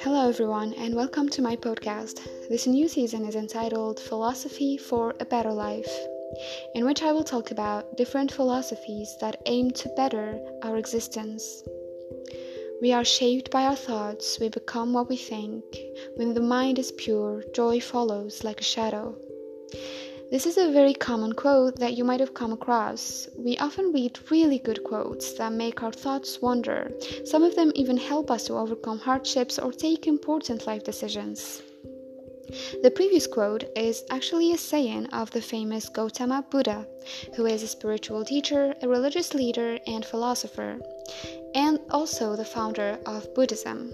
Hello, 0.00 0.28
everyone, 0.28 0.74
and 0.74 0.96
welcome 0.96 1.28
to 1.28 1.40
my 1.40 1.54
podcast. 1.54 2.18
This 2.48 2.66
new 2.66 2.88
season 2.88 3.24
is 3.24 3.36
entitled 3.36 4.00
Philosophy 4.00 4.76
for 4.76 5.14
a 5.20 5.24
Better 5.24 5.52
Life, 5.52 5.92
in 6.74 6.84
which 6.84 7.02
I 7.02 7.12
will 7.12 7.22
talk 7.22 7.52
about 7.52 7.96
different 7.96 8.32
philosophies 8.32 9.16
that 9.20 9.40
aim 9.46 9.70
to 9.70 9.88
better 9.90 10.40
our 10.64 10.76
existence. 10.76 11.62
We 12.80 12.92
are 12.92 13.04
shaped 13.04 13.52
by 13.52 13.66
our 13.66 13.76
thoughts, 13.76 14.40
we 14.40 14.48
become 14.48 14.92
what 14.92 15.08
we 15.08 15.16
think. 15.16 15.62
When 16.16 16.34
the 16.34 16.40
mind 16.40 16.80
is 16.80 16.90
pure, 16.90 17.44
joy 17.54 17.78
follows 17.78 18.42
like 18.42 18.60
a 18.60 18.64
shadow. 18.64 19.14
This 20.32 20.46
is 20.46 20.56
a 20.56 20.72
very 20.72 20.94
common 20.94 21.34
quote 21.34 21.76
that 21.76 21.92
you 21.92 22.04
might 22.04 22.20
have 22.20 22.32
come 22.32 22.54
across. 22.54 23.28
We 23.36 23.58
often 23.58 23.92
read 23.92 24.18
really 24.30 24.58
good 24.58 24.82
quotes 24.82 25.34
that 25.34 25.52
make 25.52 25.82
our 25.82 25.92
thoughts 25.92 26.40
wander. 26.40 26.90
Some 27.26 27.42
of 27.42 27.54
them 27.54 27.70
even 27.74 27.98
help 27.98 28.30
us 28.30 28.44
to 28.44 28.56
overcome 28.56 28.98
hardships 28.98 29.58
or 29.58 29.72
take 29.72 30.06
important 30.06 30.66
life 30.66 30.84
decisions. 30.84 31.60
The 32.82 32.90
previous 32.90 33.26
quote 33.26 33.64
is 33.76 34.04
actually 34.08 34.52
a 34.52 34.56
saying 34.56 35.08
of 35.08 35.30
the 35.32 35.42
famous 35.42 35.90
Gautama 35.90 36.46
Buddha, 36.50 36.86
who 37.36 37.44
is 37.44 37.62
a 37.62 37.68
spiritual 37.68 38.24
teacher, 38.24 38.74
a 38.80 38.88
religious 38.88 39.34
leader, 39.34 39.78
and 39.86 40.02
philosopher, 40.02 40.80
and 41.54 41.78
also 41.90 42.36
the 42.36 42.46
founder 42.46 42.98
of 43.04 43.34
Buddhism. 43.34 43.92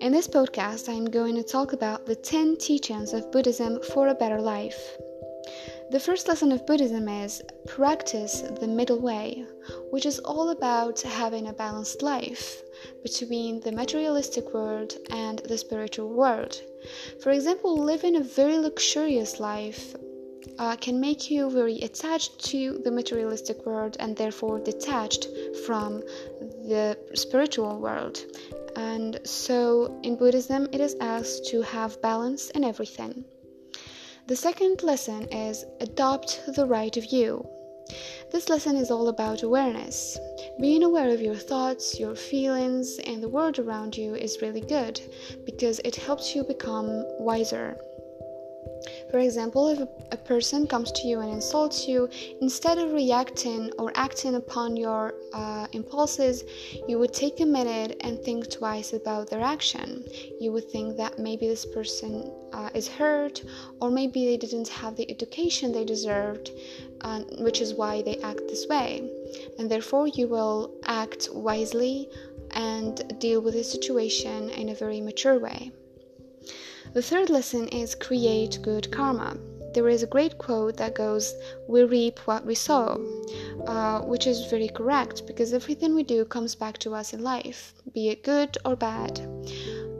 In 0.00 0.12
this 0.12 0.28
podcast, 0.28 0.88
I 0.88 0.94
am 0.94 1.04
going 1.04 1.34
to 1.34 1.42
talk 1.42 1.74
about 1.74 2.06
the 2.06 2.16
10 2.16 2.56
teachings 2.56 3.12
of 3.12 3.30
Buddhism 3.30 3.82
for 3.82 4.08
a 4.08 4.14
better 4.14 4.40
life. 4.40 4.96
The 5.88 6.00
first 6.00 6.26
lesson 6.26 6.50
of 6.50 6.66
Buddhism 6.66 7.08
is 7.08 7.42
practice 7.64 8.40
the 8.40 8.66
middle 8.66 8.98
way, 8.98 9.46
which 9.90 10.04
is 10.04 10.18
all 10.18 10.50
about 10.50 11.00
having 11.02 11.46
a 11.46 11.52
balanced 11.52 12.02
life 12.02 12.60
between 13.04 13.60
the 13.60 13.70
materialistic 13.70 14.52
world 14.52 14.94
and 15.10 15.38
the 15.38 15.56
spiritual 15.56 16.08
world. 16.08 16.60
For 17.22 17.30
example, 17.30 17.76
living 17.76 18.16
a 18.16 18.20
very 18.20 18.58
luxurious 18.58 19.38
life 19.38 19.94
uh, 20.58 20.74
can 20.74 21.00
make 21.00 21.30
you 21.30 21.48
very 21.50 21.78
attached 21.82 22.44
to 22.46 22.80
the 22.82 22.90
materialistic 22.90 23.64
world 23.64 23.96
and 24.00 24.16
therefore 24.16 24.58
detached 24.58 25.28
from 25.66 26.00
the 26.66 26.98
spiritual 27.14 27.78
world. 27.78 28.18
And 28.74 29.20
so 29.22 30.00
in 30.02 30.16
Buddhism, 30.16 30.68
it 30.72 30.80
is 30.80 30.96
asked 31.00 31.46
to 31.46 31.62
have 31.62 32.02
balance 32.02 32.50
in 32.50 32.64
everything. 32.64 33.24
The 34.28 34.34
second 34.34 34.82
lesson 34.82 35.28
is 35.32 35.64
adopt 35.80 36.40
the 36.48 36.66
right 36.66 36.92
view. 36.92 37.48
This 38.32 38.48
lesson 38.48 38.74
is 38.74 38.90
all 38.90 39.06
about 39.06 39.44
awareness. 39.44 40.18
Being 40.60 40.82
aware 40.82 41.10
of 41.10 41.20
your 41.20 41.36
thoughts, 41.36 42.00
your 42.00 42.16
feelings, 42.16 42.98
and 43.06 43.22
the 43.22 43.28
world 43.28 43.60
around 43.60 43.96
you 43.96 44.16
is 44.16 44.42
really 44.42 44.62
good 44.62 45.00
because 45.44 45.80
it 45.84 45.94
helps 45.94 46.34
you 46.34 46.42
become 46.42 47.04
wiser. 47.20 47.78
For 49.10 49.18
example, 49.20 49.68
if 49.68 49.80
a, 50.12 50.16
person 50.16 50.66
comes 50.66 50.90
to 50.90 51.06
you 51.06 51.20
and 51.20 51.32
insults 51.32 51.86
you, 51.86 52.08
instead 52.40 52.78
of 52.78 52.92
reacting 52.92 53.70
or 53.78 53.92
acting 53.94 54.34
upon 54.34 54.76
your 54.76 55.14
uh, 55.32 55.68
impulses, 55.72 56.42
you 56.88 56.98
would 56.98 57.14
take 57.14 57.38
a 57.40 57.46
minute 57.46 57.96
and 58.00 58.18
think 58.20 58.50
twice 58.50 58.92
about 58.92 59.30
their 59.30 59.40
action. 59.40 60.04
You 60.40 60.50
would 60.52 60.68
think 60.70 60.96
that 60.96 61.18
maybe 61.18 61.46
this 61.46 61.64
person 61.64 62.32
uh, 62.52 62.70
is 62.74 62.88
hurt, 62.88 63.44
or 63.80 63.90
maybe 63.90 64.26
they 64.26 64.36
didn't 64.36 64.68
have 64.68 64.96
the 64.96 65.08
education 65.08 65.70
they 65.70 65.84
deserved, 65.84 66.50
uh, 67.02 67.20
which 67.38 67.60
is 67.60 67.74
why 67.74 68.02
they 68.02 68.16
act 68.22 68.48
this 68.48 68.66
way. 68.66 69.08
And 69.58 69.70
therefore, 69.70 70.08
you 70.08 70.26
will 70.26 70.74
act 70.84 71.28
wisely 71.32 72.10
and 72.50 73.18
deal 73.20 73.40
with 73.40 73.54
the 73.54 73.64
situation 73.64 74.50
in 74.50 74.70
a 74.70 74.74
very 74.74 75.00
mature 75.00 75.38
way. 75.38 75.70
The 76.96 77.02
third 77.02 77.28
lesson 77.28 77.68
is 77.68 77.94
create 77.94 78.62
good 78.62 78.90
karma. 78.90 79.36
There 79.74 79.86
is 79.86 80.02
a 80.02 80.06
great 80.06 80.38
quote 80.38 80.78
that 80.78 80.94
goes, 80.94 81.34
We 81.68 81.84
reap 81.84 82.20
what 82.20 82.46
we 82.46 82.54
sow, 82.54 83.04
uh, 83.66 84.00
which 84.00 84.26
is 84.26 84.46
very 84.46 84.68
correct 84.68 85.26
because 85.26 85.52
everything 85.52 85.94
we 85.94 86.04
do 86.04 86.24
comes 86.24 86.54
back 86.54 86.78
to 86.78 86.94
us 86.94 87.12
in 87.12 87.22
life, 87.22 87.74
be 87.92 88.08
it 88.08 88.22
good 88.22 88.56
or 88.64 88.76
bad. 88.76 89.18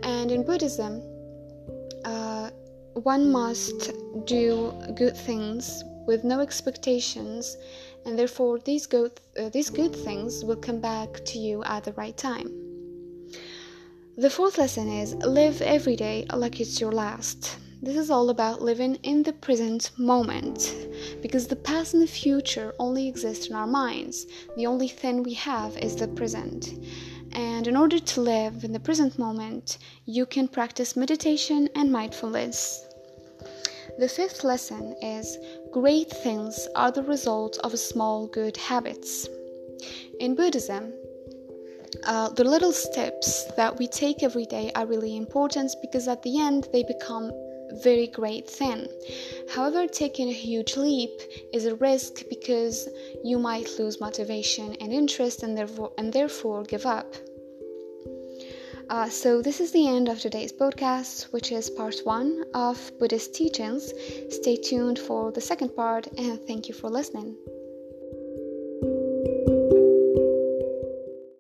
And 0.05 0.33
in 0.33 0.43
Buddhism, 0.43 1.03
uh, 2.07 2.49
one 2.95 3.31
must 3.31 3.93
do 4.25 4.73
good 4.95 5.19
things 5.19 5.85
with 6.07 6.25
no 6.25 6.41
expectations, 6.41 7.59
and 8.07 8.19
therefore 8.19 8.59
these 8.61 8.87
good, 8.87 9.21
uh, 9.39 9.51
these 9.51 9.69
good 9.69 9.95
things 9.95 10.47
will 10.47 10.57
come 10.57 10.81
back 10.81 11.23
to 11.27 11.39
you 11.39 11.63
at 11.65 11.85
the 11.85 11.93
right 11.93 12.17
time. 12.17 12.66
The 14.19 14.31
fourth 14.31 14.57
lesson 14.57 14.89
is 14.89 15.15
live 15.17 15.61
every 15.61 15.95
day 15.95 16.25
like 16.33 16.59
it's 16.59 16.81
your 16.81 16.91
last. 16.91 17.59
This 17.83 17.99
is 17.99 18.11
all 18.11 18.31
about 18.31 18.63
living 18.63 18.95
in 19.03 19.23
the 19.23 19.35
present 19.35 19.91
moment 19.99 20.75
because 21.21 21.47
the 21.47 21.57
past 21.57 21.93
and 21.93 22.03
the 22.03 22.07
future 22.07 22.75
only 22.79 23.09
exist 23.09 23.51
in 23.51 23.55
our 23.55 23.67
minds. 23.67 24.25
The 24.57 24.67
only 24.67 24.89
thing 24.89 25.23
we 25.23 25.35
have 25.35 25.77
is 25.77 25.97
the 25.97 26.09
present. 26.09 26.79
And 27.33 27.67
in 27.67 27.77
order 27.77 27.99
to 27.99 28.21
live 28.23 28.65
in 28.65 28.73
the 28.73 28.81
present 28.81 29.19
moment, 29.19 29.77
you 30.07 30.25
can 30.25 30.49
practice 30.49 30.97
meditation 30.97 31.69
and 31.75 31.93
mindfulness. 31.93 32.87
The 33.99 34.09
fifth 34.09 34.45
lesson 34.45 34.97
is 35.03 35.37
great 35.73 36.09
things 36.11 36.67
are 36.75 36.91
the 36.91 37.03
result 37.03 37.59
of 37.63 37.79
small 37.79 38.29
good 38.29 38.57
habits. 38.57 39.29
In 40.21 40.35
Buddhism, 40.35 40.95
uh, 42.07 42.29
the 42.31 42.45
little 42.45 42.73
steps 42.73 43.45
that 43.57 43.77
we 43.77 43.87
take 43.87 44.23
every 44.23 44.47
day 44.47 44.71
are 44.75 44.87
really 44.87 45.17
important 45.17 45.75
because 45.81 46.09
at 46.09 46.23
the 46.23 46.41
end 46.41 46.69
they 46.73 46.83
become 46.85 47.33
very 47.83 48.07
great 48.07 48.49
thing. 48.49 48.87
However, 49.53 49.87
taking 49.87 50.29
a 50.29 50.33
huge 50.33 50.77
leap 50.77 51.11
is 51.53 51.67
a 51.67 51.75
risk 51.77 52.23
because 52.29 52.89
you 53.25 53.39
might 53.39 53.69
lose 53.79 54.01
motivation 54.01 54.75
and 54.81 54.93
interest 54.93 55.43
and 55.43 55.57
therefore, 55.57 55.93
and 55.99 56.13
therefore 56.13 56.63
give 56.63 56.87
up. 56.87 57.15
Uh, 58.89 59.09
so, 59.09 59.43
this 59.43 59.61
is 59.61 59.73
the 59.73 59.89
end 59.89 60.09
of 60.09 60.21
today's 60.21 60.53
podcast, 60.53 61.33
which 61.33 61.51
is 61.51 61.69
part 61.69 61.97
one 62.05 62.45
of 62.55 62.93
Buddhist 63.01 63.35
teachings. 63.35 63.93
Stay 64.31 64.57
tuned 64.57 65.01
for 65.01 65.33
the 65.33 65.41
second 65.41 65.75
part, 65.75 66.07
and 66.19 66.41
thank 66.47 66.69
you 66.69 66.75
for 66.75 66.89
listening. 66.89 67.37